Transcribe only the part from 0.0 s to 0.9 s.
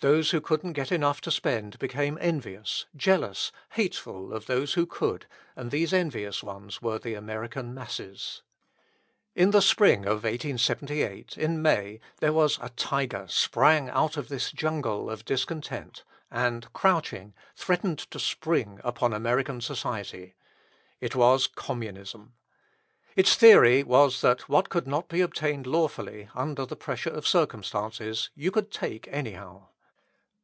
Those who couldn't